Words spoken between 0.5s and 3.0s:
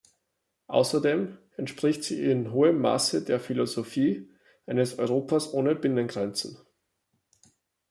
Außerdem entspricht sie in hohem